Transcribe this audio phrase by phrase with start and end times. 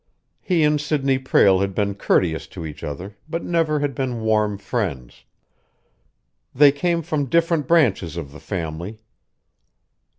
[0.41, 4.57] He and Sidney Prale had been courteous to each other, but never had been warm
[4.57, 5.25] friends.
[6.55, 8.97] They came from different branches of the family.